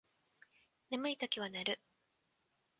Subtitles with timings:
[0.89, 1.79] 眠いときは寝る